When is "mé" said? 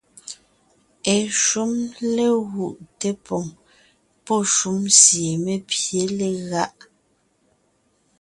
5.43-5.53